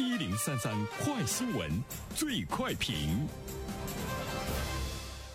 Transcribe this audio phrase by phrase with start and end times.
[0.00, 1.70] 一零三三快新闻，
[2.14, 3.28] 最快评。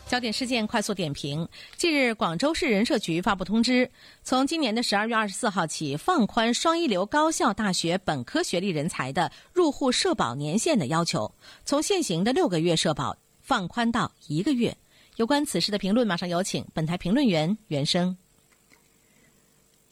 [0.08, 3.88] 焦点事件快速点评：近日，广州市人社局发布通知，
[4.24, 11.32] 从今年的十二月二十四号起，放宽双一流高校大学本科学历人才的入户社保年限的要求，
[11.64, 14.76] 从现行的六个月社保放宽到一个月。
[15.18, 18.18] 有关此事的评论，马上有请本台评论员袁生。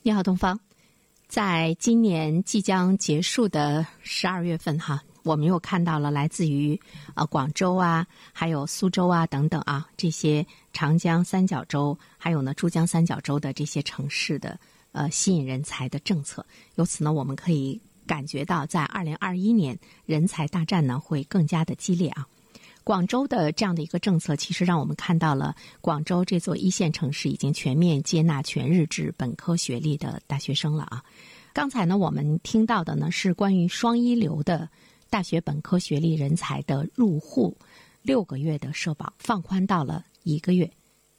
[0.02, 0.60] 你好，东方，
[1.28, 5.02] 在今年即将结束的十二月份，哈。
[5.24, 6.78] 我们又看到了来自于
[7.14, 14.60] 呃广州啊，还有苏州啊等等啊这些长江三角洲，还有呢珠江三角洲的这些城市的
[14.92, 16.46] 呃吸引人才的政策。
[16.76, 22.28] 由此呢，我们可以感觉到，在二零二一年人才大战呢会更加的激烈啊。
[22.84, 31.04] 广州的这样的一个政策，其实让我们看到了广州这座一线城市已经全面接纳全日制本科学历的大学生了啊。
[31.54, 34.70] 刚才呢，我们听到的呢是关于双一流的。
[35.10, 37.56] 大学本科学历人才的入户，
[38.02, 40.68] 六个月的社保放宽到了一个月。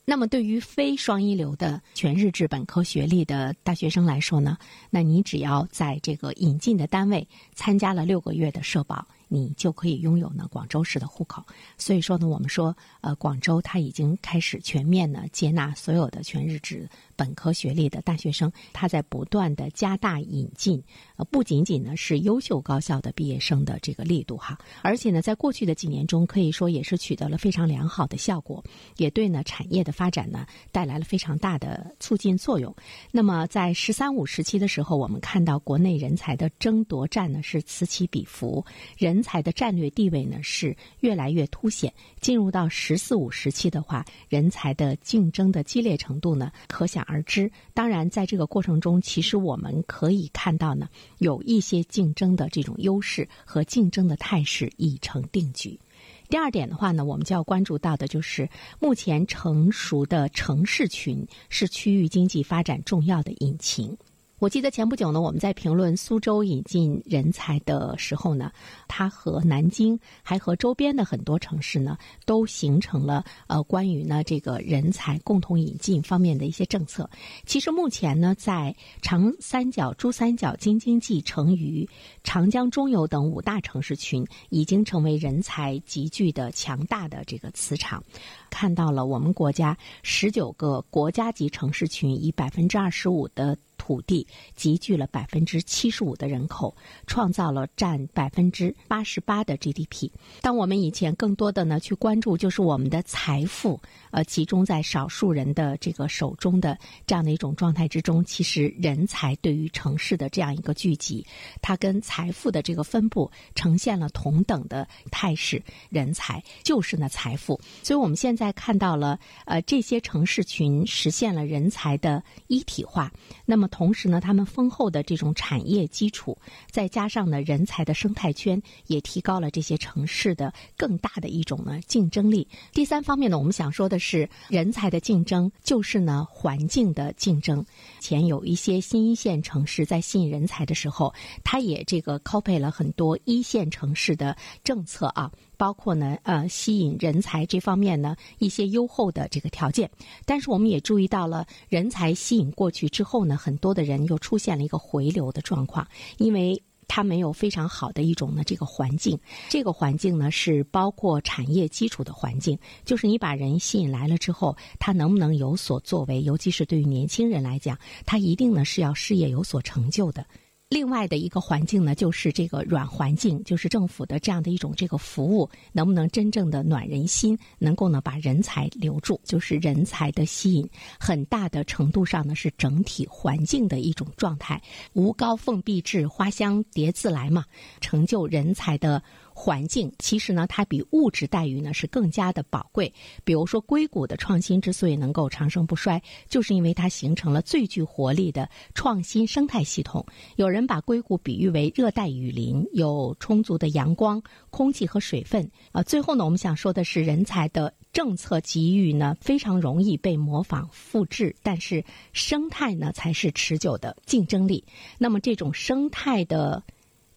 [0.05, 4.59] 那么，对于非双一流的全日制本科学历的大学生来说呢？
[4.91, 9.07] 那你只要在这个引进的单位参加了六个月的社保。
[9.35, 11.45] 你就可以拥有呢广州市的户口，
[11.77, 20.81] 所以说呢，我们说，呃，广州它已经开始全面呢接纳所有的全日制本科学历的大学生，它在不断的加大引进，
[21.17, 28.63] 呃，不仅仅呢是优秀高校的毕业生的这个力度哈，而且呢，在过去的几年中，可以说也是取得了非常良好的效果，
[28.98, 32.73] 也对呢产业的发展呢带来了非常大的促进作用。
[33.11, 38.65] 那么在“十三五”时期的时候，我们看到国内人才的争夺战呢是此起彼伏，
[38.97, 39.23] 人。
[39.25, 41.92] 才的战略地位呢是越来越凸显。
[42.20, 47.50] 进入到“十四五”时期的话，人才的竞争的激烈程度呢可想而知。
[47.72, 55.80] 当然，在这个过程中，其实我们可以看到呢，有一些竞争的这种优势和竞争的态势已成定局。
[56.28, 58.48] 第二点的话呢，我们就要关注到的就是
[58.80, 63.96] 目前成熟的城市群是区域经济发展重要的引擎。
[64.40, 68.50] 我记得前不久呢，我们在评论苏州引进人才的时候呢，
[68.89, 71.96] 它和南京还和周边的很多城市呢，
[72.27, 77.08] 都形成了呃关于呢这个人才共同引进方面的一些政策。
[77.46, 81.89] 其实目前呢，在长三角、珠三角、京津冀、成渝、
[82.24, 88.02] 长江中游等五大城市群，已经成为人才集聚的强大的这个磁场。
[88.51, 93.56] 看到了我们国家十九个国家级城市群以百分之二十五的。
[93.77, 96.74] 土地集聚了百分之七十五的人口，
[97.07, 100.11] 创造了占百分之八十八的 GDP。
[100.40, 103.80] 当我们以前更多的呢去关注，就是我们的财富
[104.11, 111.27] 呃集中在少数人的这个手中的这样的一种状态之中，其实人才对于城市的这样一个聚集，
[111.61, 115.63] 它跟财富的这个分布呈现了同等的态势。
[115.90, 123.13] 人才就是呢财富，所以我们现在看到了呃这些城市群实现了人才的一体化，
[123.45, 123.64] 那么。
[123.69, 126.36] 同时呢，他们丰厚的这种产业基础，
[126.70, 132.47] 再加上呢人才的生态圈，也提高了这些城市的更大的一种呢竞争力。
[132.73, 137.64] 第三方面呢，我们想说的是，人才的竞争就是呢环境的竞争。
[138.00, 141.12] 前有一些新一线城市在吸引人才的时候，
[141.43, 145.31] 它也这个 copy 了很多一线城市的政策啊。
[145.64, 149.91] 包括呢，呃，吸引人才这方面呢，一些优厚的这个条件。
[150.26, 155.88] 但是我们也注意到了，人才吸引过去之后呢，很多的人又出现了一个回流的状况，
[156.19, 159.19] 因为他没有非常好的一种呢这个环境。
[159.49, 166.23] 这个环境呢是包括产业基础的环境，就是你把人吸引来了之后，他能不能有所作为？
[166.23, 170.26] 尤其是对于年轻人来讲，他一定呢是要事业有所成就的。
[170.70, 179.20] 另外的一个环境呢，就是这个软环境，就是政府的这样的一种这个服务，能不能真正的暖人心，能够呢把人才留住？
[179.25, 180.69] 就是人才的吸引，
[180.99, 184.61] 很大的程度上呢是整体环境的一种状态。
[184.94, 187.44] 无高凤必至，花香蝶自来嘛，
[187.81, 189.02] 成就人才的。
[189.36, 192.90] 环境其实呢，它比物质待遇呢是更加的宝贵。
[193.25, 200.06] 比如说，硅谷的创新之所以能够长盛不衰，就是因为它形成了最具活力的创新生态系统。
[200.36, 205.50] 有人把硅谷比喻为热带雨林，有充足的阳光、空气和水分。
[205.72, 214.64] 啊，最后呢，我们想说的是，人才的政策给予呢非常容易被模仿复制，但是生态呢才是持久的竞争力。
[214.96, 216.62] 那么这种生态的。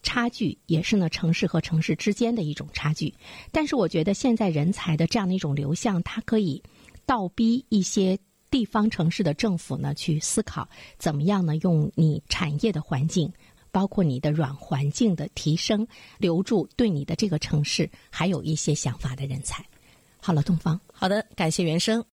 [0.02, 3.12] 差距也是呢，城市和城市之间的一种差距。
[3.52, 6.62] 但是我觉得现在人才的这样的一种流向，它可以
[7.06, 8.18] 倒逼一些
[8.50, 10.68] 地方城市的政府呢去思考，
[10.98, 13.32] 怎么样呢用你产业的环境。
[13.70, 15.86] 包括你的软环境的提升，
[16.16, 19.62] 留住对你的这个城市还有一些想法的人才。
[20.20, 22.02] 好了，东方，好的，感谢原生。